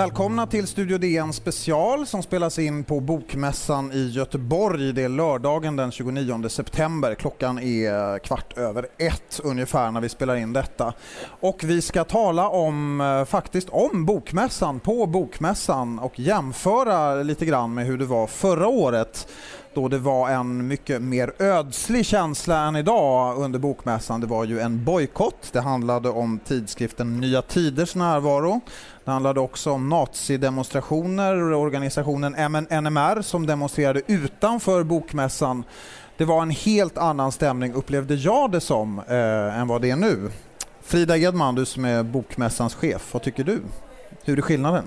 Välkomna 0.00 0.46
till 0.46 0.66
Studio 0.66 0.98
DN 0.98 1.32
special 1.32 2.06
som 2.06 2.22
spelas 2.22 2.58
in 2.58 2.84
på 2.84 3.00
Bokmässan 3.00 3.92
i 3.92 4.08
Göteborg. 4.08 4.92
Det 4.92 5.02
är 5.02 5.08
lördagen 5.08 5.76
den 5.76 5.92
29 5.92 6.48
september. 6.48 7.14
Klockan 7.14 7.58
är 7.58 8.18
kvart 8.18 8.58
över 8.58 8.86
ett 8.98 9.40
ungefär 9.44 9.90
när 9.90 10.00
vi 10.00 10.08
spelar 10.08 10.36
in 10.36 10.52
detta. 10.52 10.92
Och 11.40 11.64
vi 11.64 11.82
ska 11.82 12.04
tala 12.04 12.48
om, 12.48 13.00
eh, 13.00 13.24
faktiskt 13.24 13.68
om 13.68 14.06
Bokmässan, 14.06 14.80
på 14.80 15.06
Bokmässan 15.06 15.98
och 15.98 16.20
jämföra 16.20 17.14
lite 17.14 17.46
grann 17.46 17.74
med 17.74 17.86
hur 17.86 17.98
det 17.98 18.06
var 18.06 18.26
förra 18.26 18.68
året 18.68 19.26
då 19.74 19.88
det 19.88 19.98
var 19.98 20.30
en 20.30 20.66
mycket 20.66 21.02
mer 21.02 21.32
ödslig 21.38 22.06
känsla 22.06 22.58
än 22.58 22.76
idag 22.76 23.38
under 23.38 23.58
Bokmässan. 23.58 24.20
Det 24.20 24.26
var 24.26 24.44
ju 24.44 24.60
en 24.60 24.84
bojkott. 24.84 25.50
Det 25.52 25.60
handlade 25.60 26.08
om 26.08 26.38
tidskriften 26.44 27.20
Nya 27.20 27.42
Tiders 27.42 27.94
närvaro. 27.94 28.60
Det 29.10 29.14
handlade 29.14 29.40
också 29.40 29.72
om 29.72 29.88
nazidemonstrationer, 29.88 31.52
och 31.52 31.60
organisationen 31.60 32.32
NMR 32.82 33.22
som 33.22 33.46
demonstrerade 33.46 34.02
utanför 34.06 34.82
Bokmässan. 34.82 35.64
Det 36.16 36.24
var 36.24 36.42
en 36.42 36.50
helt 36.50 36.98
annan 36.98 37.32
stämning 37.32 37.72
upplevde 37.72 38.14
jag 38.14 38.50
det 38.50 38.60
som 38.60 38.98
eh, 38.98 39.60
än 39.60 39.68
vad 39.68 39.82
det 39.82 39.90
är 39.90 39.96
nu. 39.96 40.30
Frida 40.82 41.16
Edman, 41.16 41.54
du 41.54 41.64
som 41.64 41.84
är 41.84 42.02
Bokmässans 42.02 42.74
chef, 42.74 43.12
vad 43.12 43.22
tycker 43.22 43.44
du? 43.44 43.62
Hur 44.24 44.38
är 44.38 44.42
skillnaden? 44.42 44.84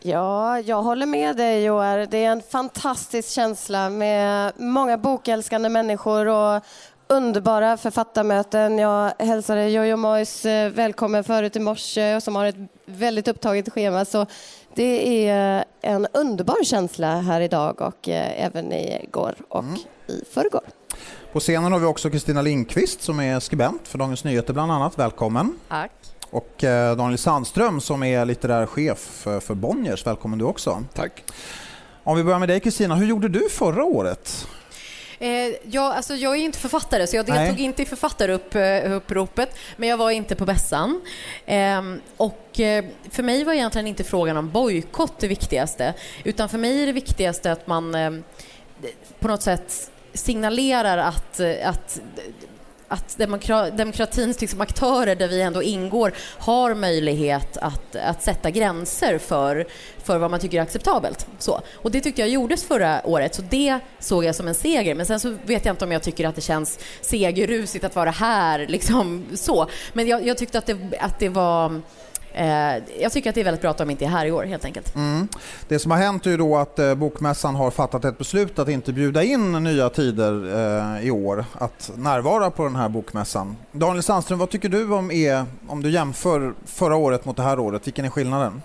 Ja, 0.00 0.60
jag 0.60 0.82
håller 0.82 1.06
med 1.06 1.36
dig 1.36 1.64
Joar. 1.64 2.06
Det 2.10 2.24
är 2.24 2.32
en 2.32 2.42
fantastisk 2.42 3.28
känsla 3.28 3.90
med 3.90 4.52
många 4.56 4.98
bokälskande 4.98 5.68
människor 5.68 6.26
och 6.26 6.62
underbara 7.10 7.76
författarmöten. 7.76 8.78
Jag 8.78 9.12
hälsade 9.18 9.68
Jojo 9.68 9.96
Moyes 9.96 10.46
eh, 10.46 10.70
välkommen 10.70 11.24
förut 11.24 11.56
i 11.56 11.60
morse 11.60 12.20
som 12.20 12.36
har 12.36 12.46
ett 12.46 12.56
väldigt 12.86 13.28
upptaget 13.28 13.72
schema. 13.72 14.04
Så 14.04 14.26
det 14.74 15.28
är 15.28 15.64
en 15.80 16.06
underbar 16.12 16.64
känsla 16.64 17.20
här 17.20 17.40
idag 17.40 17.80
och 17.80 18.08
eh, 18.08 18.44
även 18.44 18.72
igår 18.72 19.34
och 19.48 19.64
mm. 19.64 19.74
i 20.06 20.24
förrgår. 20.32 20.62
På 21.32 21.40
scenen 21.40 21.72
har 21.72 21.78
vi 21.78 21.86
också 21.86 22.10
Kristina 22.10 22.42
Lindqvist 22.42 23.02
som 23.02 23.20
är 23.20 23.40
skribent 23.40 23.88
för 23.88 23.98
Dagens 23.98 24.24
Nyheter 24.24 24.52
bland 24.52 24.72
annat. 24.72 24.98
Välkommen. 24.98 25.58
Tack. 25.68 25.92
Och 26.30 26.64
eh, 26.64 26.96
Daniel 26.96 27.18
Sandström 27.18 27.80
som 27.80 28.02
är 28.02 28.24
litterär 28.24 28.66
chef 28.66 28.98
för 29.24 29.54
Bonniers. 29.54 30.06
Välkommen 30.06 30.38
du 30.38 30.44
också. 30.44 30.84
Tack. 30.94 31.24
Om 32.04 32.16
vi 32.16 32.24
börjar 32.24 32.38
med 32.38 32.48
dig 32.48 32.60
Kristina, 32.60 32.94
hur 32.94 33.06
gjorde 33.06 33.28
du 33.28 33.48
förra 33.48 33.84
året? 33.84 34.46
Eh, 35.22 35.54
jag, 35.62 35.92
alltså 35.92 36.14
jag 36.14 36.36
är 36.36 36.40
inte 36.40 36.58
författare, 36.58 37.06
så 37.06 37.16
jag 37.16 37.26
deltog 37.26 37.54
Nej. 37.54 37.64
inte 37.64 37.82
i 37.82 37.86
författaruppropet, 37.86 39.56
men 39.76 39.88
jag 39.88 39.96
var 39.96 40.10
inte 40.10 40.36
på 40.36 40.46
mässan. 40.46 41.00
Eh, 41.46 41.82
och 42.16 42.60
eh, 42.60 42.84
för 43.10 43.22
mig 43.22 43.44
var 43.44 43.52
egentligen 43.52 43.86
inte 43.86 44.04
frågan 44.04 44.36
om 44.36 44.50
bojkott 44.50 45.18
det 45.18 45.28
viktigaste, 45.28 45.94
utan 46.24 46.48
för 46.48 46.58
mig 46.58 46.82
är 46.82 46.86
det 46.86 46.92
viktigaste 46.92 47.52
att 47.52 47.66
man 47.66 47.94
eh, 47.94 48.10
på 49.18 49.28
något 49.28 49.42
sätt 49.42 49.90
signalerar 50.12 50.98
att, 50.98 51.40
eh, 51.40 51.68
att 51.68 52.00
att 52.90 53.18
demokratins 53.76 54.40
liksom 54.40 54.60
aktörer, 54.60 55.14
där 55.14 55.28
vi 55.28 55.42
ändå 55.42 55.62
ingår, 55.62 56.12
har 56.38 56.74
möjlighet 56.74 57.56
att, 57.56 57.96
att 57.96 58.22
sätta 58.22 58.50
gränser 58.50 59.18
för, 59.18 59.66
för 60.04 60.18
vad 60.18 60.30
man 60.30 60.40
tycker 60.40 60.58
är 60.58 60.62
acceptabelt. 60.62 61.26
Så. 61.38 61.60
Och 61.74 61.90
det 61.90 62.00
tyckte 62.00 62.20
jag 62.20 62.30
gjordes 62.30 62.64
förra 62.64 63.06
året, 63.06 63.34
så 63.34 63.42
det 63.42 63.78
såg 63.98 64.24
jag 64.24 64.34
som 64.34 64.48
en 64.48 64.54
seger. 64.54 64.94
Men 64.94 65.06
sen 65.06 65.20
så 65.20 65.36
vet 65.44 65.64
jag 65.64 65.72
inte 65.72 65.84
om 65.84 65.92
jag 65.92 66.02
tycker 66.02 66.28
att 66.28 66.34
det 66.34 66.40
känns 66.40 66.78
segerrusigt 67.00 67.84
att 67.84 67.96
vara 67.96 68.10
här, 68.10 68.66
liksom 68.68 69.26
så. 69.34 69.66
Men 69.92 70.06
jag, 70.06 70.26
jag 70.26 70.38
tyckte 70.38 70.58
att 70.58 70.66
det, 70.66 70.78
att 70.98 71.18
det 71.18 71.28
var 71.28 71.80
Eh, 72.32 72.82
jag 73.00 73.12
tycker 73.12 73.28
att 73.28 73.34
det 73.34 73.40
är 73.40 73.44
väldigt 73.44 73.62
bra 73.62 73.70
att 73.70 73.78
de 73.78 73.90
inte 73.90 74.04
är 74.04 74.08
här 74.08 74.26
i 74.26 74.32
år 74.32 74.44
helt 74.44 74.64
enkelt. 74.64 74.94
Mm. 74.94 75.28
Det 75.68 75.78
som 75.78 75.90
har 75.90 75.98
hänt 75.98 76.26
är 76.26 76.30
ju 76.30 76.36
då 76.36 76.56
att 76.56 76.78
eh, 76.78 76.94
Bokmässan 76.94 77.54
har 77.54 77.70
fattat 77.70 78.04
ett 78.04 78.18
beslut 78.18 78.58
att 78.58 78.68
inte 78.68 78.92
bjuda 78.92 79.22
in 79.22 79.52
Nya 79.52 79.88
Tider 79.88 80.44
eh, 80.96 81.06
i 81.06 81.10
år 81.10 81.44
att 81.52 81.90
närvara 81.96 82.50
på 82.50 82.64
den 82.64 82.76
här 82.76 82.88
bokmässan. 82.88 83.56
Daniel 83.72 84.02
Sandström, 84.02 84.38
vad 84.38 84.50
tycker 84.50 84.68
du 84.68 84.92
om, 84.92 85.10
är, 85.10 85.44
om 85.68 85.82
du 85.82 85.90
jämför 85.90 86.54
förra 86.66 86.96
året 86.96 87.24
mot 87.24 87.36
det 87.36 87.42
här 87.42 87.58
året? 87.58 87.86
Vilken 87.86 88.04
är 88.04 88.10
skillnaden? 88.10 88.62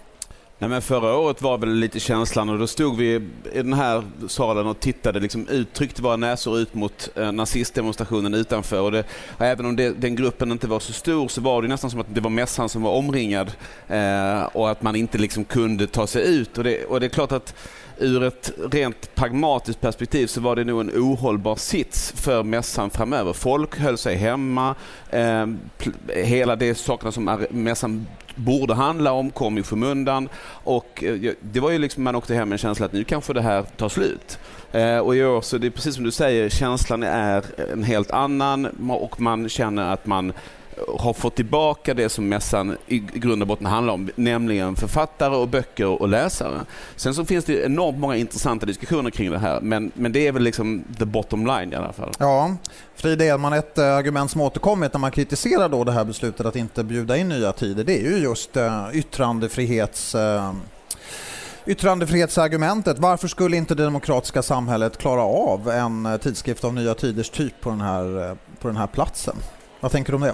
Nej, 0.59 0.69
men 0.69 0.81
förra 0.81 1.15
året 1.15 1.41
var 1.41 1.57
väl 1.57 1.73
lite 1.73 1.99
känslan 1.99 2.49
och 2.49 2.59
då 2.59 2.67
stod 2.67 2.97
vi 2.97 3.15
i 3.15 3.21
den 3.53 3.73
här 3.73 4.03
salen 4.27 4.67
och 4.67 4.79
tittade, 4.79 5.19
liksom 5.19 5.47
uttryckte 5.47 6.01
våra 6.01 6.15
näsor 6.15 6.59
ut 6.59 6.73
mot 6.73 7.09
eh, 7.15 7.31
nazistdemonstrationen 7.31 8.33
utanför. 8.33 8.81
Och, 8.81 8.91
det, 8.91 9.03
och 9.37 9.45
även 9.45 9.65
om 9.65 9.75
det, 9.75 9.89
den 9.89 10.15
gruppen 10.15 10.51
inte 10.51 10.67
var 10.67 10.79
så 10.79 10.93
stor 10.93 11.27
så 11.27 11.41
var 11.41 11.61
det 11.61 11.67
nästan 11.67 11.89
som 11.89 11.99
att 11.99 12.15
det 12.15 12.21
var 12.21 12.29
mässan 12.29 12.69
som 12.69 12.81
var 12.81 12.91
omringad 12.91 13.51
eh, 13.87 14.43
och 14.43 14.71
att 14.71 14.81
man 14.81 14.95
inte 14.95 15.17
liksom 15.17 15.45
kunde 15.45 15.87
ta 15.87 16.07
sig 16.07 16.35
ut. 16.35 16.57
Och 16.57 16.63
det, 16.63 16.85
och 16.85 16.99
det 16.99 17.05
är 17.05 17.09
klart 17.09 17.31
att 17.31 17.55
ur 17.97 18.23
ett 18.23 18.51
rent 18.71 19.15
pragmatiskt 19.15 19.81
perspektiv 19.81 20.27
så 20.27 20.41
var 20.41 20.55
det 20.55 20.63
nog 20.63 20.81
en 20.81 20.91
ohållbar 20.95 21.55
sits 21.55 22.13
för 22.15 22.43
mässan 22.43 22.89
framöver. 22.89 23.33
Folk 23.33 23.79
höll 23.79 23.97
sig 23.97 24.15
hemma. 24.15 24.75
Eh, 25.09 25.47
hela 26.07 26.55
det 26.55 26.75
sakerna 26.75 27.11
som 27.11 27.45
mässan 27.49 28.07
borde 28.35 28.73
handla 28.73 29.11
om 29.11 29.31
kom 29.31 29.57
i 29.57 29.63
skymundan 29.63 30.29
och 30.47 31.03
eh, 31.03 31.33
det 31.41 31.59
var 31.59 31.71
ju 31.71 31.77
liksom 31.77 32.03
man 32.03 32.15
åkte 32.15 32.35
hem 32.35 32.49
med 32.49 32.55
en 32.55 32.59
känsla 32.59 32.85
att 32.85 32.93
nu 32.93 33.03
kanske 33.03 33.33
det 33.33 33.41
här 33.41 33.63
tar 33.63 33.89
slut. 33.89 34.39
Eh, 34.71 34.97
och 34.97 35.15
i 35.15 35.23
år 35.23 35.41
så 35.41 35.57
det 35.57 35.67
är 35.67 35.71
precis 35.71 35.95
som 35.95 36.03
du 36.03 36.11
säger, 36.11 36.49
känslan 36.49 37.03
är 37.03 37.43
en 37.71 37.83
helt 37.83 38.11
annan 38.11 38.65
och 38.89 39.21
man 39.21 39.49
känner 39.49 39.93
att 39.93 40.05
man 40.05 40.33
har 40.99 41.13
fått 41.13 41.35
tillbaka 41.35 41.93
det 41.93 42.09
som 42.09 42.29
mässan 42.29 42.77
i 42.87 42.99
grund 42.99 43.41
och 43.41 43.47
botten 43.47 43.65
handlar 43.65 43.93
om, 43.93 44.09
nämligen 44.15 44.75
författare 44.75 45.35
och 45.35 45.47
böcker 45.47 46.01
och 46.01 46.07
läsare. 46.07 46.61
Sen 46.95 47.13
så 47.13 47.25
finns 47.25 47.45
det 47.45 47.65
enormt 47.65 47.97
många 47.97 48.15
intressanta 48.15 48.65
diskussioner 48.65 49.09
kring 49.09 49.31
det 49.31 49.37
här, 49.37 49.61
men, 49.61 49.91
men 49.93 50.11
det 50.11 50.27
är 50.27 50.31
väl 50.31 50.43
liksom 50.43 50.83
the 50.99 51.05
bottom 51.05 51.47
line 51.47 51.73
i 51.73 51.75
alla 51.75 51.93
fall. 51.93 52.11
Ja, 52.19 52.55
Frid 52.95 53.21
Edman, 53.21 53.53
ett 53.53 53.77
eh, 53.77 53.95
argument 53.95 54.31
som 54.31 54.41
återkommit 54.41 54.93
när 54.93 54.99
man 54.99 55.11
kritiserar 55.11 55.69
då 55.69 55.83
det 55.83 55.91
här 55.91 56.05
beslutet 56.05 56.45
att 56.45 56.55
inte 56.55 56.83
bjuda 56.83 57.17
in 57.17 57.29
nya 57.29 57.51
tider, 57.51 57.83
det 57.83 57.99
är 57.99 58.09
ju 58.11 58.17
just 58.17 58.57
eh, 58.57 58.87
yttrandefrihets 58.93 60.15
eh, 60.15 60.53
Yttrandefrihetsargumentet, 61.67 62.99
varför 62.99 63.27
skulle 63.27 63.57
inte 63.57 63.75
det 63.75 63.83
demokratiska 63.83 64.41
samhället 64.41 64.97
klara 64.97 65.21
av 65.21 65.69
en 65.69 66.19
tidskrift 66.19 66.63
av 66.63 66.73
nya 66.73 66.93
tiders 66.93 67.29
typ 67.29 67.61
på 67.61 67.69
den 67.69 67.81
här, 67.81 68.37
på 68.59 68.67
den 68.67 68.77
här 68.77 68.87
platsen? 68.87 69.35
Vad 69.79 69.91
tänker 69.91 70.11
du 70.11 70.15
om 70.15 70.21
det? 70.21 70.33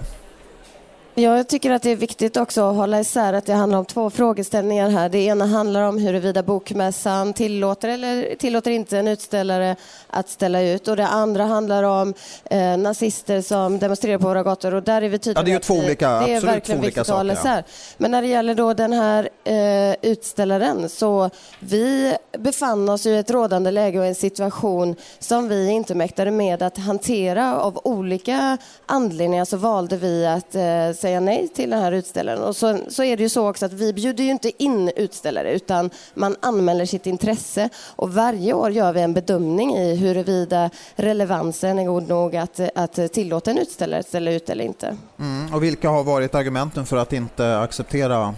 Jag 1.15 1.47
tycker 1.47 1.71
att 1.71 1.81
det 1.81 1.91
är 1.91 1.95
viktigt 1.95 2.37
också 2.37 2.69
att 2.69 2.75
hålla 2.75 2.99
isär 2.99 3.33
att 3.33 3.45
det 3.45 3.53
handlar 3.53 3.79
om 3.79 3.85
två 3.85 4.09
frågeställningar 4.09 4.89
här. 4.89 5.09
Det 5.09 5.17
ena 5.17 5.45
handlar 5.45 5.81
om 5.81 5.97
huruvida 5.97 6.43
Bokmässan 6.43 7.33
tillåter 7.33 7.89
eller 7.89 8.35
tillåter 8.35 8.71
inte 8.71 8.97
en 8.97 9.07
utställare 9.07 9.75
att 10.07 10.29
ställa 10.29 10.61
ut 10.61 10.87
och 10.87 10.95
det 10.95 11.07
andra 11.07 11.45
handlar 11.45 11.83
om 11.83 12.13
eh, 12.45 12.77
nazister 12.77 13.41
som 13.41 13.79
demonstrerar 13.79 14.17
på 14.17 14.27
våra 14.27 14.43
gator 14.43 14.73
och 14.73 14.83
där 14.83 15.01
är 15.01 15.09
vi 15.09 15.19
tydliga. 15.19 15.41
Ja, 15.41 15.45
det 15.45 15.51
är 15.51 15.53
ju 15.53 15.59
två 15.59 15.73
olika, 15.73 16.19
det 16.19 16.33
är 16.33 16.41
verkligen 16.41 16.81
viktigt 16.81 17.01
att 17.01 17.07
hålla 17.07 17.33
isär. 17.33 17.63
Men 17.97 18.11
när 18.11 18.21
det 18.21 18.27
gäller 18.27 18.55
då 18.55 18.73
den 18.73 18.93
här 18.93 19.29
eh, 19.43 19.95
utställaren 20.01 20.89
så 20.89 21.29
vi 21.59 22.15
befann 22.37 22.89
oss 22.89 23.05
i 23.05 23.15
ett 23.15 23.31
rådande 23.31 23.71
läge 23.71 23.99
och 23.99 24.05
en 24.05 24.15
situation 24.15 24.95
som 25.19 25.47
vi 25.47 25.69
inte 25.69 25.95
mäktade 25.95 26.31
med 26.31 26.63
att 26.63 26.77
hantera 26.77 27.59
av 27.59 27.81
olika 27.83 28.57
anledningar 28.85 29.45
så 29.45 29.57
valde 29.57 29.97
vi 29.97 30.25
att 30.25 30.55
eh, 30.55 31.00
säga 31.01 31.19
nej 31.19 31.47
till 31.47 31.69
den 31.69 31.79
här 31.79 31.91
utställaren. 31.91 32.43
Och 32.43 32.55
så, 32.55 32.77
så 32.89 33.03
är 33.03 33.17
det 33.17 33.23
ju 33.23 33.29
så 33.29 33.49
också 33.49 33.65
att 33.65 33.73
vi 33.73 33.93
bjuder 33.93 34.23
ju 34.23 34.29
inte 34.29 34.63
in 34.63 34.91
utställare 34.95 35.53
utan 35.53 35.89
man 36.13 36.35
anmäler 36.39 36.85
sitt 36.85 37.07
intresse 37.07 37.69
och 37.95 38.13
varje 38.13 38.53
år 38.53 38.71
gör 38.71 38.93
vi 38.93 39.01
en 39.01 39.13
bedömning 39.13 39.75
i 39.75 39.95
huruvida 39.95 40.69
relevansen 40.95 41.79
är 41.79 41.85
god 41.85 42.07
nog 42.07 42.35
att, 42.35 42.59
att 42.75 43.13
tillåta 43.13 43.51
en 43.51 43.57
utställare 43.57 43.99
att 43.99 44.07
ställa 44.07 44.31
ut 44.31 44.49
eller 44.49 44.65
inte. 44.65 44.97
Mm. 45.19 45.53
Och 45.53 45.63
vilka 45.63 45.89
har 45.89 46.03
varit 46.03 46.35
argumenten 46.35 46.85
för 46.85 46.97
att 46.97 47.13
inte 47.13 47.59
acceptera 47.59 48.35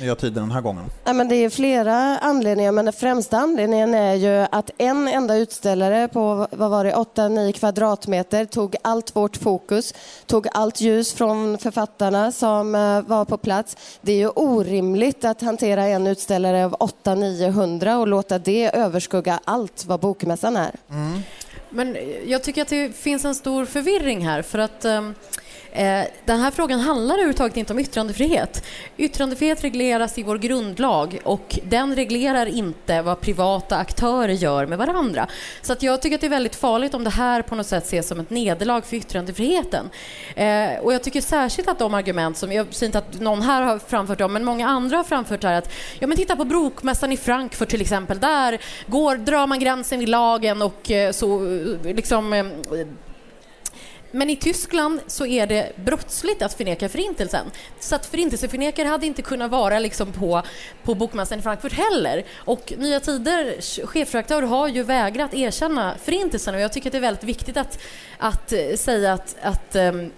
nya 0.00 0.14
tider 0.14 0.40
den 0.40 0.50
här 0.50 0.60
gången? 0.60 0.84
Ja, 1.04 1.12
men 1.12 1.28
det 1.28 1.36
är 1.36 1.50
flera 1.50 2.18
anledningar, 2.18 2.72
men 2.72 2.84
den 2.84 2.94
främsta 2.94 3.38
anledningen 3.38 3.94
är 3.94 4.14
ju 4.14 4.46
att 4.50 4.70
en 4.78 5.08
enda 5.08 5.36
utställare 5.36 6.08
på 6.08 6.46
vad 6.50 6.70
var 6.70 6.84
det, 6.84 6.92
8-9 6.92 7.52
kvadratmeter 7.52 8.44
tog 8.44 8.76
allt 8.82 9.16
vårt 9.16 9.36
fokus, 9.36 9.94
tog 10.26 10.46
allt 10.52 10.80
ljus 10.80 11.12
från 11.12 11.58
författarna 11.58 12.32
som 12.32 12.74
eh, 12.74 13.02
var 13.02 13.24
på 13.24 13.36
plats. 13.36 13.76
Det 14.00 14.12
är 14.12 14.16
ju 14.16 14.28
orimligt 14.28 15.24
att 15.24 15.42
hantera 15.42 15.86
en 15.86 16.06
utställare 16.06 16.64
av 16.64 16.76
800-900 16.76 18.00
och 18.00 18.08
låta 18.08 18.38
det 18.38 18.70
överskugga 18.76 19.40
allt 19.44 19.84
vad 19.86 20.00
Bokmässan 20.00 20.56
är. 20.56 20.74
Mm. 20.90 21.20
Men 21.70 21.96
jag 22.26 22.42
tycker 22.42 22.62
att 22.62 22.68
det 22.68 22.96
finns 22.96 23.24
en 23.24 23.34
stor 23.34 23.64
förvirring 23.64 24.26
här 24.26 24.42
för 24.42 24.58
att 24.58 24.84
um 24.84 25.14
Eh, 25.76 26.04
den 26.24 26.40
här 26.40 26.50
frågan 26.50 26.80
handlar 26.80 27.14
överhuvudtaget 27.14 27.56
inte 27.56 27.72
om 27.72 27.78
yttrandefrihet. 27.78 28.64
Yttrandefrihet 28.96 29.64
regleras 29.64 30.18
i 30.18 30.22
vår 30.22 30.38
grundlag 30.38 31.18
och 31.24 31.58
den 31.64 31.96
reglerar 31.96 32.46
inte 32.46 33.02
vad 33.02 33.20
privata 33.20 33.76
aktörer 33.76 34.32
gör 34.32 34.66
med 34.66 34.78
varandra. 34.78 35.26
Så 35.62 35.72
att 35.72 35.82
jag 35.82 36.02
tycker 36.02 36.14
att 36.14 36.20
det 36.20 36.26
är 36.26 36.30
väldigt 36.30 36.56
farligt 36.56 36.94
om 36.94 37.04
det 37.04 37.10
här 37.10 37.42
på 37.42 37.54
något 37.54 37.66
sätt 37.66 37.84
ses 37.84 38.08
som 38.08 38.20
ett 38.20 38.30
nederlag 38.30 38.80
för 38.80 38.96
yttrandefriheten. 38.96 39.90
Eh, 40.34 40.78
och 40.82 40.94
jag 40.94 41.02
tycker 41.02 41.20
särskilt 41.20 41.68
att 41.68 41.78
de 41.78 41.94
argument 41.94 42.36
som, 42.36 42.52
jag 42.52 42.74
ser 42.74 42.86
inte 42.86 42.98
att 42.98 43.20
någon 43.20 43.42
här 43.42 43.62
har 43.62 43.78
framfört 43.78 44.18
dem, 44.18 44.32
men 44.32 44.44
många 44.44 44.68
andra 44.68 44.96
har 44.96 45.04
framfört 45.04 45.42
här 45.42 45.52
att 45.54 45.72
ja 45.98 46.06
men 46.06 46.16
titta 46.16 46.36
på 46.36 46.44
Brokmässan 46.44 47.12
i 47.12 47.16
Frankfurt 47.16 47.68
till 47.68 47.80
exempel, 47.80 48.20
där 48.20 48.58
går, 48.86 49.16
drar 49.16 49.46
man 49.46 49.58
gränsen 49.58 50.02
i 50.02 50.06
lagen 50.06 50.62
och 50.62 50.90
eh, 50.90 51.12
så 51.12 51.44
eh, 51.84 51.94
liksom 51.94 52.32
eh, 52.32 52.46
men 54.16 54.30
i 54.30 54.36
Tyskland 54.36 55.00
så 55.06 55.26
är 55.26 55.46
det 55.46 55.72
brottsligt 55.76 56.42
att 56.42 56.54
förneka 56.54 56.88
Förintelsen. 56.88 57.46
Så 57.80 57.94
att 57.94 58.06
Förintelseförnekare 58.06 58.88
hade 58.88 59.06
inte 59.06 59.22
kunnat 59.22 59.50
vara 59.50 59.78
liksom 59.78 60.12
på, 60.12 60.42
på 60.82 60.94
Bokmässan 60.94 61.38
i 61.38 61.42
Frankfurt 61.42 61.72
heller. 61.72 62.24
Och 62.36 62.72
Nya 62.78 63.00
Tiders 63.00 63.80
chefredaktör 63.84 64.42
har 64.42 64.68
ju 64.68 64.82
vägrat 64.82 65.34
erkänna 65.34 65.94
Förintelsen 66.04 66.54
och 66.54 66.60
jag 66.60 66.72
tycker 66.72 66.88
att 66.88 66.92
det 66.92 66.98
är 66.98 67.00
väldigt 67.00 67.24
viktigt 67.24 67.56
att, 67.56 67.82
att 68.18 68.52
eh, 68.52 68.76
säga 68.76 69.12
att, 69.12 69.36
att 69.42 69.76
um, 69.76 70.10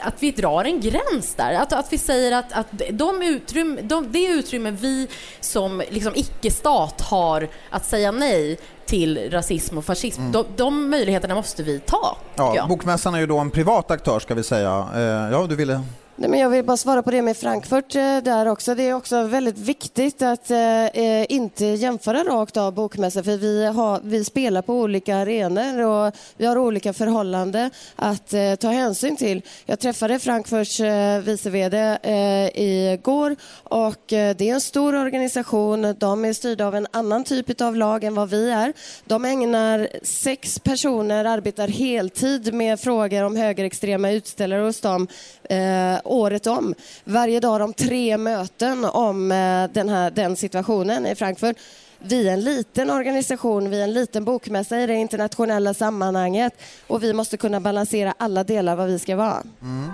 att 0.00 0.14
vi 0.18 0.30
drar 0.30 0.64
en 0.64 0.80
gräns 0.80 1.34
där. 1.34 1.54
Att, 1.54 1.72
att 1.72 1.92
vi 1.92 1.98
säger 1.98 2.32
att, 2.32 2.52
att 2.52 2.66
de 2.90 3.22
utrymme, 3.22 3.80
de, 3.80 4.12
det 4.12 4.24
utrymme 4.24 4.70
vi 4.70 5.08
som 5.40 5.82
liksom 5.90 6.12
icke-stat 6.16 7.00
har 7.00 7.48
att 7.70 7.84
säga 7.84 8.12
nej 8.12 8.58
till 8.86 9.30
rasism 9.30 9.78
och 9.78 9.84
fascism, 9.84 10.20
mm. 10.20 10.32
de, 10.32 10.44
de 10.56 10.90
möjligheterna 10.90 11.34
måste 11.34 11.62
vi 11.62 11.80
ta. 11.80 12.16
Ja, 12.34 12.66
Bokmässan 12.68 13.14
är 13.14 13.18
ju 13.18 13.26
då 13.26 13.38
en 13.38 13.50
privat 13.50 13.90
aktör 13.90 14.20
ska 14.20 14.34
vi 14.34 14.42
säga. 14.42 14.88
Eh, 14.94 15.00
ja, 15.32 15.46
du 15.48 15.56
ville 15.56 15.80
Nej, 16.20 16.30
men 16.30 16.40
jag 16.40 16.50
vill 16.50 16.64
bara 16.64 16.76
svara 16.76 17.02
på 17.02 17.10
det 17.10 17.22
med 17.22 17.36
Frankfurt 17.36 17.94
eh, 17.94 18.18
där 18.18 18.46
också. 18.46 18.74
Det 18.74 18.82
är 18.82 18.94
också 18.94 19.22
väldigt 19.22 19.58
viktigt 19.58 20.22
att 20.22 20.50
eh, 20.50 20.86
eh 20.86 21.26
inte 21.28 21.66
jämföra 21.66 22.24
rakt 22.24 22.56
av 22.56 22.74
bokmässor 22.74 23.22
för 23.22 23.36
vi, 23.36 23.66
har, 23.66 24.00
vi 24.02 24.24
spelar 24.24 24.62
på 24.62 24.74
olika 24.74 25.16
arenor 25.16 25.82
och 25.82 26.14
vi 26.36 26.46
har 26.46 26.58
olika 26.58 26.92
förhållanden 26.92 27.70
att 27.96 28.32
eh, 28.32 28.54
ta 28.54 28.68
hänsyn 28.68 29.16
till. 29.16 29.42
Jag 29.66 29.78
träffade 29.78 30.18
Frankfurts 30.18 30.80
eh, 30.80 31.20
vice 31.20 31.50
VD 31.50 31.98
eh, 32.02 32.62
igår 32.62 33.36
och 33.62 34.12
eh, 34.12 34.36
det 34.36 34.50
är 34.50 34.54
en 34.54 34.60
stor 34.60 34.94
organisation. 34.94 35.94
De 35.98 36.24
är 36.24 36.32
styrda 36.32 36.66
av 36.66 36.74
en 36.74 36.86
annan 36.90 37.24
typ 37.24 37.60
av 37.60 37.76
lag 37.76 38.04
än 38.04 38.14
vad 38.14 38.30
vi 38.30 38.50
är. 38.50 38.72
De 39.04 39.24
ägnar 39.24 39.88
sex 40.02 40.58
personer, 40.58 41.24
arbetar 41.24 41.68
heltid 41.68 42.54
med 42.54 42.80
frågor 42.80 43.22
om 43.24 43.36
högerextrema 43.36 44.10
utställare 44.10 44.62
hos 44.62 44.80
dem 44.80 45.08
eh, 45.50 46.07
året 46.08 46.46
om. 46.46 46.74
Varje 47.04 47.40
dag 47.40 47.48
har 47.48 47.58
de 47.58 47.72
tre 47.72 48.18
möten 48.18 48.84
om 48.84 49.32
eh, 49.32 49.64
den, 49.72 49.88
här, 49.88 50.10
den 50.10 50.36
situationen 50.36 51.06
i 51.06 51.14
Frankfurt. 51.14 51.56
Vi 51.98 52.28
är 52.28 52.32
en 52.32 52.40
liten 52.40 52.90
organisation, 52.90 53.70
vi 53.70 53.80
är 53.80 53.84
en 53.84 53.92
liten 53.92 54.24
bokmässa 54.24 54.80
i 54.80 54.86
det 54.86 54.94
internationella 54.94 55.74
sammanhanget 55.74 56.52
och 56.86 57.02
vi 57.02 57.12
måste 57.12 57.36
kunna 57.36 57.60
balansera 57.60 58.14
alla 58.18 58.44
delar 58.44 58.76
vad 58.76 58.88
vi 58.88 58.98
ska 58.98 59.16
vara. 59.16 59.42
Mm. 59.62 59.90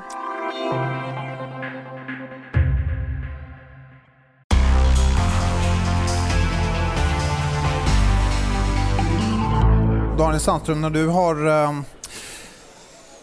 Daniel 10.19 10.41
Sandström, 10.41 10.81
när 10.81 10.91
du 10.91 11.07
har 11.07 11.47
eh, 11.47 11.73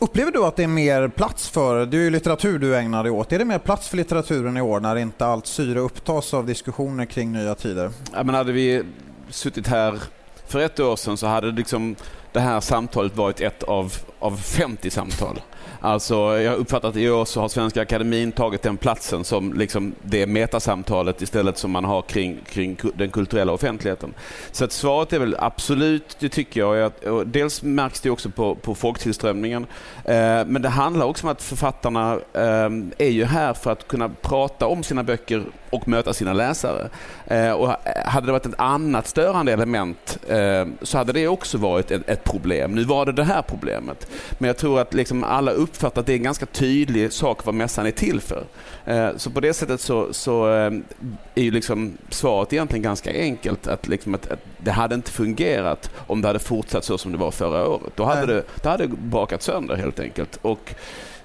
Upplever 0.03 0.31
du 0.31 0.45
att 0.45 0.55
det 0.55 0.63
är 0.63 0.67
mer 0.67 1.07
plats 1.07 1.49
för, 1.49 1.85
det 1.85 1.97
är 1.97 2.01
ju 2.01 2.09
litteratur 2.09 2.59
du 2.59 2.77
ägnar 2.77 3.03
dig 3.03 3.11
åt, 3.11 3.31
är 3.31 3.39
det 3.39 3.45
mer 3.45 3.59
plats 3.59 3.89
för 3.89 3.97
litteraturen 3.97 4.57
i 4.57 4.61
år 4.61 4.79
när 4.79 4.95
inte 4.95 5.25
allt 5.25 5.47
syre 5.47 5.79
upptas 5.79 6.33
av 6.33 6.45
diskussioner 6.45 7.05
kring 7.05 7.31
nya 7.31 7.55
tider? 7.55 7.91
Ja, 8.13 8.23
men 8.23 8.35
hade 8.35 8.51
vi 8.51 8.83
suttit 9.29 9.67
här 9.67 9.99
för 10.47 10.59
ett 10.59 10.79
år 10.79 10.95
sedan 10.95 11.17
så 11.17 11.27
hade 11.27 11.51
det 11.51 11.57
liksom 11.57 11.95
det 12.31 12.39
här 12.39 12.59
samtalet 12.59 13.17
varit 13.17 13.41
ett 13.41 13.63
av, 13.63 13.93
av 14.19 14.37
50 14.37 14.89
samtal. 14.89 15.41
Alltså, 15.83 16.15
jag 16.15 16.55
uppfattar 16.55 16.89
att 16.89 16.95
i 16.95 17.09
år 17.09 17.25
så 17.25 17.41
har 17.41 17.49
Svenska 17.49 17.81
Akademin 17.81 18.31
tagit 18.31 18.61
den 18.61 18.77
platsen 18.77 19.23
som 19.23 19.53
liksom 19.53 19.95
det 20.01 20.27
metasamtalet 20.27 21.21
istället 21.21 21.57
som 21.57 21.71
man 21.71 21.85
har 21.85 22.01
kring, 22.01 22.39
kring 22.49 22.77
den 22.95 23.09
kulturella 23.09 23.51
offentligheten. 23.51 24.13
Så 24.51 24.65
att 24.65 24.71
svaret 24.71 25.13
är 25.13 25.19
väl 25.19 25.35
absolut, 25.39 26.17
det 26.19 26.29
tycker 26.29 26.59
jag. 26.59 26.91
Dels 27.25 27.63
märks 27.63 28.01
det 28.01 28.09
också 28.09 28.29
på, 28.29 28.55
på 28.55 28.75
folktillströmningen. 28.75 29.65
Eh, 30.05 30.45
men 30.45 30.61
det 30.61 30.69
handlar 30.69 31.05
också 31.05 31.27
om 31.27 31.31
att 31.31 31.43
författarna 31.43 32.13
eh, 32.33 32.69
är 32.97 33.09
ju 33.09 33.25
här 33.25 33.53
för 33.53 33.71
att 33.71 33.87
kunna 33.87 34.09
prata 34.09 34.67
om 34.67 34.83
sina 34.83 35.03
böcker 35.03 35.43
och 35.69 35.87
möta 35.87 36.13
sina 36.13 36.33
läsare. 36.33 36.89
Eh, 37.27 37.51
och 37.51 37.75
hade 38.05 38.25
det 38.25 38.31
varit 38.31 38.45
ett 38.45 38.59
annat 38.59 39.07
störande 39.07 39.53
element 39.53 40.19
eh, 40.27 40.65
så 40.81 40.97
hade 40.97 41.13
det 41.13 41.27
också 41.27 41.57
varit 41.57 41.91
ett, 41.91 42.09
ett, 42.09 42.20
problem. 42.23 42.75
Nu 42.75 42.83
var 42.83 43.05
det 43.05 43.11
det 43.11 43.23
här 43.23 43.41
problemet. 43.41 44.07
Men 44.37 44.47
jag 44.47 44.57
tror 44.57 44.79
att 44.79 44.93
liksom 44.93 45.23
alla 45.23 45.51
uppfattar 45.51 46.01
att 46.01 46.07
det 46.07 46.13
är 46.13 46.17
en 46.17 46.23
ganska 46.23 46.45
tydlig 46.45 47.13
sak 47.13 47.45
vad 47.45 47.55
mässan 47.55 47.85
är 47.85 47.91
till 47.91 48.21
för. 48.21 48.43
Eh, 48.85 49.09
så 49.17 49.29
på 49.29 49.39
det 49.39 49.53
sättet 49.53 49.81
så, 49.81 50.13
så 50.13 50.53
eh, 50.53 50.71
är 51.35 51.43
ju 51.43 51.51
liksom 51.51 51.97
svaret 52.09 52.53
egentligen 52.53 52.83
ganska 52.83 53.13
enkelt. 53.13 53.67
Att, 53.67 53.87
liksom 53.87 54.15
att, 54.15 54.31
att, 54.31 54.39
det 54.57 54.71
hade 54.71 54.95
inte 54.95 55.11
fungerat 55.11 55.91
om 56.07 56.21
det 56.21 56.27
hade 56.27 56.39
fortsatt 56.39 56.85
så 56.85 56.97
som 56.97 57.11
det 57.11 57.17
var 57.17 57.31
förra 57.31 57.67
året. 57.67 57.93
Då 57.95 58.03
hade, 58.03 58.25
det, 58.25 58.43
det 58.63 58.69
hade 58.69 58.87
bakat 58.87 59.41
sönder 59.41 59.75
helt 59.75 59.99
enkelt. 59.99 60.39
Och, 60.41 60.75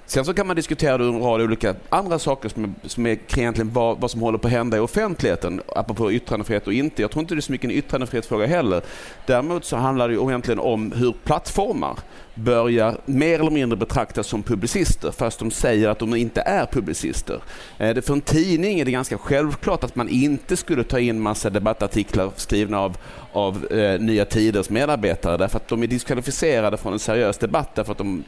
Sen 0.09 0.25
så 0.25 0.33
kan 0.33 0.47
man 0.47 0.55
diskutera 0.55 0.95
en 0.95 1.21
rad 1.21 1.41
olika 1.41 1.75
andra 1.89 2.19
saker 2.19 2.49
som 2.49 2.75
som 2.83 3.05
är 3.05 3.19
egentligen 3.37 3.73
vad, 3.73 3.99
vad, 3.99 4.11
som 4.11 4.21
håller 4.21 4.37
på 4.37 4.47
att 4.47 4.53
hända 4.53 4.77
i 4.77 4.79
offentligheten, 4.79 5.61
apropå 5.75 6.11
yttrandefrihet 6.11 6.67
och 6.67 6.73
inte. 6.73 7.01
Jag 7.01 7.11
tror 7.11 7.21
inte 7.21 7.35
det 7.35 7.39
är 7.39 7.41
så 7.41 7.51
mycket 7.51 7.69
en 7.69 7.77
yttrandefrihetsfråga 7.77 8.45
heller. 8.45 8.81
Däremot 9.25 9.65
så 9.65 9.75
handlar 9.75 10.07
det 10.07 10.13
ju 10.13 10.29
egentligen 10.29 10.59
om 10.59 10.91
hur 10.91 11.15
plattformar 11.23 11.99
börjar 12.37 12.97
mer 13.05 13.39
eller 13.39 13.51
mindre 13.51 13.77
betraktas 13.77 14.27
som 14.27 14.43
publicister 14.43 15.11
fast 15.11 15.39
de 15.39 15.51
säger 15.51 15.89
att 15.89 15.99
de 15.99 16.15
inte 16.15 16.41
är 16.41 16.65
publicister. 16.65 17.41
Eh, 17.77 18.01
för 18.01 18.13
en 18.13 18.21
tidning 18.21 18.79
är 18.79 18.85
det 18.85 18.91
ganska 18.91 19.17
självklart 19.17 19.83
att 19.83 19.95
man 19.95 20.09
inte 20.09 20.57
skulle 20.57 20.83
ta 20.83 20.99
in 20.99 21.19
massa 21.19 21.49
debattartiklar 21.49 22.31
skrivna 22.35 22.79
av, 22.79 22.97
av 23.31 23.65
eh, 23.71 23.99
Nya 23.99 24.25
Tiders 24.25 24.69
medarbetare 24.69 25.37
därför 25.37 25.57
att 25.57 25.67
de 25.67 25.83
är 25.83 25.87
diskvalificerade 25.87 26.77
från 26.77 26.93
en 26.93 26.99
seriös 26.99 27.37
debatt 27.37 27.75
därför 27.75 27.91
att 27.91 27.97
de, 27.97 28.23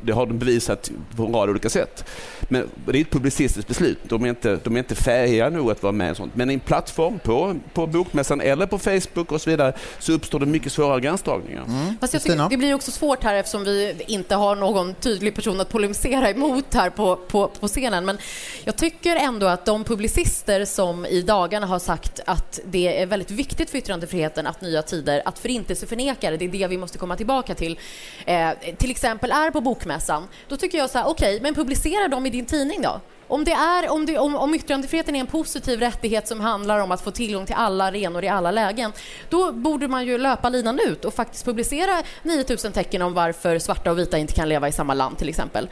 det 0.00 0.12
har 0.12 0.26
de 0.26 0.38
bevisat 0.38 0.90
på 1.16 1.26
en 1.26 1.32
rad 1.32 1.50
olika 1.50 1.70
sätt. 1.70 2.04
Men 2.40 2.70
det 2.86 2.98
är 2.98 3.00
ett 3.00 3.10
publicistiskt 3.10 3.68
beslut. 3.68 3.98
De 4.02 4.24
är 4.24 4.28
inte, 4.28 4.58
de 4.64 4.74
är 4.74 4.78
inte 4.78 4.94
färdiga 4.94 5.50
nog 5.50 5.70
att 5.70 5.82
vara 5.82 5.92
med 5.92 6.12
i 6.12 6.14
sånt. 6.14 6.34
Men 6.34 6.50
i 6.50 6.54
en 6.54 6.60
plattform 6.60 7.18
på, 7.18 7.56
på 7.74 7.86
Bokmässan 7.86 8.40
eller 8.40 8.66
på 8.66 8.78
Facebook 8.78 9.32
och 9.32 9.40
så 9.40 9.50
vidare 9.50 9.72
så 9.98 10.12
uppstår 10.12 10.40
det 10.40 10.46
mycket 10.46 10.72
svårare 10.72 11.00
gränsdragningar. 11.00 11.64
Mm. 11.64 11.96
Fast 12.00 12.12
jag 12.12 12.22
tycker, 12.22 12.48
det 12.50 12.56
blir 12.56 12.74
också 12.74 12.90
svårt 12.90 13.24
här 13.24 13.34
eftersom 13.34 13.64
vi 13.64 13.94
inte 14.06 14.34
har 14.34 14.56
någon 14.56 14.94
tydlig 14.94 15.34
person 15.34 15.60
att 15.60 15.68
polemisera 15.68 16.30
emot 16.30 16.74
här 16.74 16.90
på, 16.90 17.16
på, 17.16 17.48
på 17.48 17.68
scenen. 17.68 18.04
Men 18.04 18.18
jag 18.64 18.76
tycker 18.76 19.16
ändå 19.16 19.46
att 19.46 19.64
de 19.64 19.84
publicister 19.84 20.64
som 20.64 21.06
i 21.06 21.22
dagarna 21.22 21.66
har 21.66 21.78
sagt 21.78 22.20
att 22.26 22.60
det 22.64 23.02
är 23.02 23.06
väldigt 23.06 23.30
viktigt 23.30 23.70
för 23.70 23.78
yttrandefriheten 23.78 24.46
att 24.46 24.60
Nya 24.60 24.82
Tider, 24.82 25.22
att 25.24 25.38
förintelseförnekare, 25.38 26.36
det 26.36 26.44
är 26.44 26.48
det 26.48 26.66
vi 26.66 26.78
måste 26.78 26.98
komma 26.98 27.16
tillbaka 27.16 27.54
till, 27.54 27.78
eh, 28.26 28.50
till 28.78 28.90
exempel 28.90 29.30
är 29.30 29.50
på 29.50 29.60
Bokmässan. 29.60 30.28
Då 30.48 30.56
tycker 30.56 30.78
jag 30.78 30.90
så 30.90 30.98
här, 30.98 31.01
okej, 31.06 31.36
okay, 31.36 31.42
men 31.42 31.54
publicera 31.54 32.08
dem 32.08 32.26
i 32.26 32.30
din 32.30 32.46
tidning 32.46 32.82
då. 32.82 33.00
Om, 33.28 33.44
det 33.44 33.52
är, 33.52 33.90
om, 33.90 34.06
det, 34.06 34.18
om, 34.18 34.36
om 34.36 34.54
yttrandefriheten 34.54 35.16
är 35.16 35.20
en 35.20 35.26
positiv 35.26 35.80
rättighet 35.80 36.28
som 36.28 36.40
handlar 36.40 36.78
om 36.78 36.90
att 36.90 37.00
få 37.00 37.10
tillgång 37.10 37.46
till 37.46 37.54
alla 37.54 37.84
arenor 37.84 38.24
i 38.24 38.28
alla 38.28 38.50
lägen, 38.50 38.92
då 39.28 39.52
borde 39.52 39.88
man 39.88 40.06
ju 40.06 40.18
löpa 40.18 40.48
linan 40.48 40.80
ut 40.80 41.04
och 41.04 41.14
faktiskt 41.14 41.44
publicera 41.44 42.02
9000 42.22 42.72
tecken 42.72 43.02
om 43.02 43.14
varför 43.14 43.58
svarta 43.58 43.90
och 43.90 43.98
vita 43.98 44.18
inte 44.18 44.32
kan 44.32 44.48
leva 44.48 44.68
i 44.68 44.72
samma 44.72 44.94
land 44.94 45.18
till 45.18 45.28
exempel. 45.28 45.68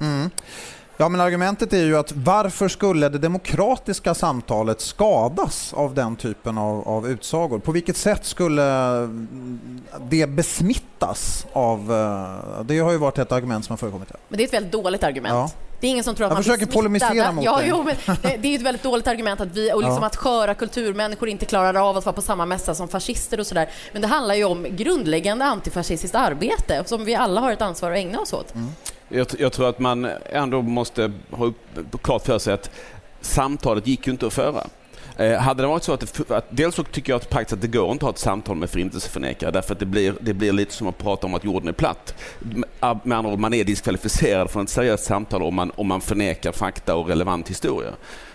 Mm. 0.00 0.30
Ja, 0.96 1.08
men 1.08 1.20
argumentet 1.20 1.72
är 1.72 1.84
ju 1.84 1.96
att 1.96 2.12
varför 2.12 2.68
skulle 2.68 3.08
det 3.08 3.18
demokratiska 3.18 4.14
samtalet 4.14 4.80
skadas 4.80 5.74
av 5.74 5.94
den 5.94 6.16
typen 6.16 6.58
av, 6.58 6.88
av 6.88 7.08
utsagor? 7.08 7.58
På 7.58 7.72
vilket 7.72 7.96
sätt 7.96 8.24
skulle 8.24 8.62
det 10.00 10.26
besmittas 10.26 11.46
av... 11.52 11.92
Eh, 11.92 12.64
det 12.64 12.78
har 12.78 12.92
ju 12.92 12.98
varit 12.98 13.18
ett 13.18 13.32
argument 13.32 13.64
som 13.64 13.72
har 13.72 13.76
förekommit. 13.76 14.08
Här. 14.10 14.20
Men 14.28 14.36
det 14.36 14.42
är 14.42 14.46
ett 14.46 14.54
väldigt 14.54 14.72
dåligt 14.72 15.04
argument. 15.04 15.34
Ja. 15.34 15.50
Det 15.80 15.86
är 15.86 15.90
ingen 15.90 16.04
som 16.04 16.14
tror 16.14 16.26
att 16.26 16.30
jag 16.30 16.36
man 16.36 16.44
försöker 16.44 16.66
polemisera 16.66 17.32
mot 17.32 17.44
ja, 17.44 17.60
Jo, 17.64 17.82
men 17.82 17.96
det, 18.22 18.36
det, 18.36 18.48
är 18.48 18.54
ett 18.54 18.62
väldigt 18.62 18.82
dåligt 18.82 19.06
argument 19.06 19.40
att 19.40 19.48
vi 19.48 19.72
och 19.72 19.82
liksom 19.82 19.98
ja. 20.00 20.06
att 20.06 20.16
sköra 20.16 20.54
kulturmänniskor 20.54 21.28
inte 21.28 21.46
klarar 21.46 21.90
av 21.90 21.96
att 21.96 22.04
vara 22.04 22.14
på 22.14 22.22
samma 22.22 22.46
mässa 22.46 22.74
som 22.74 22.88
fascister 22.88 23.40
och 23.40 23.46
sådär. 23.46 23.70
Men 23.92 24.02
det 24.02 24.08
handlar 24.08 24.34
ju 24.34 24.44
om 24.44 24.66
grundläggande 24.70 25.44
antifascistiskt 25.44 26.14
arbete 26.14 26.82
som 26.86 27.04
vi 27.04 27.14
alla 27.14 27.40
har 27.40 27.52
ett 27.52 27.62
ansvar 27.62 27.90
att 27.90 27.98
ägna 27.98 28.18
oss 28.18 28.32
åt. 28.32 28.54
Mm. 28.54 28.70
Jag, 29.14 29.26
jag, 29.38 29.52
tror 29.52 29.68
att 29.68 29.78
man 29.78 30.08
ändå 30.30 30.62
måste 30.62 31.12
ha 31.30 31.52
klart 32.02 32.26
för 32.26 32.38
sig 32.38 32.54
att 32.54 32.70
samtalet 33.20 33.86
gick 33.86 34.06
ju 34.06 34.12
inte 34.12 34.26
att 34.26 34.32
föra. 34.32 34.66
Eh, 35.16 35.38
hade 35.38 35.62
det 35.62 35.66
varit 35.66 35.82
så 35.82 35.92
att, 35.92 36.00
det, 36.00 36.30
att 36.30 36.46
dels 36.50 36.74
så 36.74 36.84
tycker 36.84 37.12
jag 37.12 37.16
att 37.16 37.30
praktiskt 37.30 37.52
att 37.52 37.60
det 37.60 37.68
går 37.68 37.92
inte 37.92 37.96
att 37.96 38.02
ha 38.02 38.10
ett 38.10 38.18
samtal 38.18 38.56
med 38.56 38.70
förintelseförnekare 38.70 39.50
därför 39.50 39.72
att 39.72 39.78
det 39.78 39.86
blir, 39.86 40.14
det 40.20 40.34
blir 40.34 40.52
lite 40.52 40.72
som 40.72 40.88
att 40.88 40.98
prata 40.98 41.26
om 41.26 41.34
att 41.34 41.44
jorden 41.44 41.68
är 41.68 41.72
platt. 41.72 42.14
Med 43.02 43.18
andra 43.18 43.32
ord, 43.32 43.38
man 43.38 43.54
är 43.54 43.64
diskvalificerad 43.64 44.50
från 44.50 44.64
ett 44.64 44.70
seriöst 44.70 45.04
samtal 45.04 45.42
om 45.42 45.54
man, 45.54 45.72
om 45.74 45.86
man 45.86 46.00
förnekar 46.00 46.52
fakta 46.52 46.94
och 46.94 47.08
relevant 47.08 47.50
historia. 47.50 47.90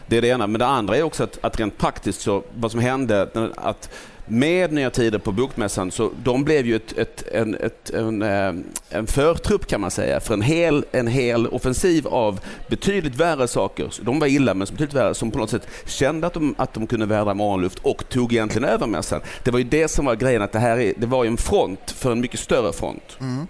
Det 0.08 0.18
är 0.18 0.22
det 0.22 0.28
ena. 0.28 0.48
Men 0.48 0.60
det 0.60 0.66
andra 0.66 0.98
är 0.98 1.04
också 1.04 1.24
att, 1.24 1.40
att 1.42 1.60
rent 1.60 1.78
praktiskt 1.78 2.22
så, 2.22 2.44
vad 2.56 2.72
som 2.72 2.80
hände, 2.80 3.50
att 3.56 3.90
med 4.30 4.72
Nya 4.74 4.90
Tider 4.90 5.20
på 5.20 5.32
Bokmässan, 5.32 5.92
så 5.92 6.12
de 6.24 6.44
blev 6.44 6.66
ju 6.66 6.76
ett, 6.76 6.98
ett, 6.98 7.24
en, 7.32 7.56
ett, 7.56 7.90
en, 7.90 8.22
eh, 8.22 8.54
en 8.90 9.08
förtrupp 9.08 9.68
kan 9.68 9.82
man 9.82 9.92
säga 9.92 10.20
för 10.20 10.34
en 10.34 10.42
hel, 10.42 10.86
en 10.92 11.08
hel 11.08 11.48
offensiv 11.48 12.08
av 12.08 12.40
betydligt 12.68 13.16
värre 13.16 13.48
saker. 13.48 13.94
De 14.02 14.20
var 14.20 14.28
illa 14.28 14.54
men 14.54 14.68
betydligt 14.72 14.94
värre 14.94 15.16
som 15.16 15.32
på 15.32 15.38
något 15.38 15.50
sätt 15.50 15.68
kände 15.86 16.28
att 16.28 16.34
de, 16.34 16.56
att 16.58 16.74
de 16.74 16.88
kunde 16.88 17.06
vädra 17.06 17.34
morgonluft 17.34 17.80
och 17.80 18.10
tog 18.10 18.34
egentligen 18.34 18.70
över 18.70 18.88
mässan. 18.88 19.22
Det 19.44 19.52
var 19.52 19.60
ju 19.60 19.66
det 19.66 19.88
som 19.88 20.06
var 20.06 20.16
grejen, 20.16 20.42
att 20.42 20.52
det 20.52 20.60
här 20.60 20.80
är, 20.80 20.94
det 20.98 21.08
var 21.08 21.26
en 21.26 21.38
front 21.38 21.92
för 21.92 22.12
en 22.12 22.20
mycket 22.20 22.40
större 22.40 22.74
front. 22.74 23.18
Mm. 23.20 23.48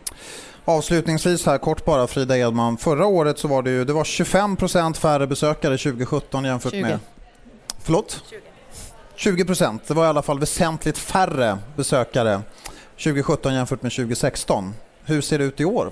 Avslutningsvis 0.65 1.45
här 1.45 1.57
kort 1.57 1.85
bara 1.85 2.07
Frida 2.07 2.37
Edman. 2.37 2.77
Förra 2.77 3.05
året 3.05 3.39
så 3.39 3.47
var 3.47 3.63
det 3.63 3.69
ju 3.69 3.85
det 3.85 3.93
var 3.93 4.03
25% 4.03 4.93
färre 4.93 5.27
besökare 5.27 5.77
2017 5.77 6.45
jämfört 6.45 6.71
20. 6.71 6.81
med... 6.81 6.99
Förlåt? 7.83 8.23
20. 8.29 8.48
20 9.19 9.45
procent. 9.45 9.87
Det 9.87 9.93
var 9.93 10.05
i 10.05 10.07
alla 10.07 10.21
fall 10.21 10.39
väsentligt 10.39 10.97
färre 10.97 11.57
besökare 11.75 12.41
2017 12.97 13.53
jämfört 13.53 13.81
med 13.81 13.91
2016. 13.91 14.73
Hur 15.05 15.21
ser 15.21 15.39
det 15.39 15.45
ut 15.45 15.59
i 15.59 15.65
år? 15.65 15.91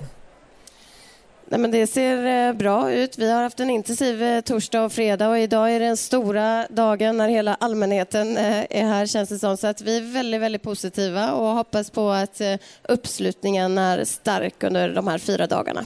Nej, 1.48 1.60
men 1.60 1.70
det 1.70 1.86
ser 1.86 2.48
eh, 2.48 2.52
bra 2.52 2.92
ut. 2.92 3.18
Vi 3.18 3.30
har 3.30 3.42
haft 3.42 3.60
en 3.60 3.70
intensiv 3.70 4.22
eh, 4.22 4.40
torsdag 4.40 4.84
och 4.84 4.92
fredag 4.92 5.28
och 5.28 5.38
idag 5.38 5.72
är 5.72 5.80
den 5.80 5.96
stora 5.96 6.66
dagen 6.70 7.16
när 7.16 7.28
hela 7.28 7.54
allmänheten 7.54 8.36
eh, 8.36 8.64
är 8.70 8.84
här 8.84 9.06
känns 9.06 9.28
det 9.28 9.38
som. 9.38 9.56
Så 9.56 9.66
att 9.66 9.80
vi 9.80 9.96
är 9.96 10.12
väldigt, 10.12 10.40
väldigt 10.40 10.62
positiva 10.62 11.32
och 11.32 11.48
hoppas 11.48 11.90
på 11.90 12.10
att 12.10 12.40
uppslutningen 12.88 13.78
är 13.78 14.04
stark 14.04 14.62
under 14.62 14.88
de 14.88 15.06
här 15.06 15.18
fyra 15.18 15.46
dagarna. 15.46 15.84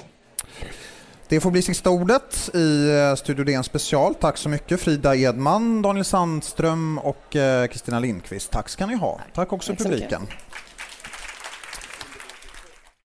Det 1.32 1.40
får 1.40 1.50
bli 1.50 1.62
sista 1.62 1.90
ordet 1.90 2.50
i 2.54 2.90
eh, 2.90 3.14
Studio 3.14 3.44
DN 3.44 3.64
special. 3.64 4.14
Tack 4.14 4.36
så 4.36 4.48
mycket 4.48 4.80
Frida 4.80 5.16
Edman, 5.16 5.82
Daniel 5.82 6.04
Sandström 6.04 6.98
och 6.98 7.36
eh, 7.36 7.66
Kristina 7.66 7.98
Lindqvist. 8.00 8.50
Tack 8.50 8.68
ska 8.68 8.86
ni 8.86 8.94
ha. 8.94 9.20
Tack 9.34 9.52
också 9.52 9.72
Tack 9.72 9.82
publiken. 9.82 10.26